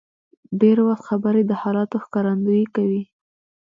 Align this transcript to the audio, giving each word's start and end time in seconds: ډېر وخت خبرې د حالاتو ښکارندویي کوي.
ډېر 0.61 0.77
وخت 0.87 1.03
خبرې 1.09 1.41
د 1.45 1.51
حالاتو 1.61 1.97
ښکارندویي 2.05 2.65
کوي. 2.75 3.03